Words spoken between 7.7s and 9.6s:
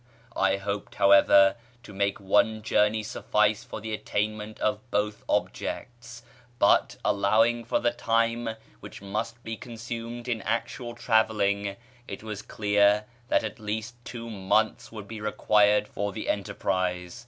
the time which must be